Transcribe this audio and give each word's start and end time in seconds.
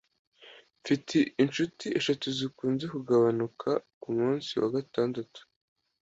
Mfite 0.81 1.17
inshuti 1.43 1.85
eshatu 1.99 2.27
zikunze 2.37 2.85
kugabanuka 2.93 3.69
kumunsi 4.01 4.51
wa 4.61 4.69
gatandatu. 4.75 5.39